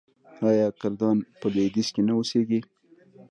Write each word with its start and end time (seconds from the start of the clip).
آیا 0.49 0.67
کردان 0.81 1.17
په 1.39 1.47
لویدیځ 1.53 1.87
کې 1.93 2.01
نه 2.07 2.13
اوسیږي؟ 2.17 2.59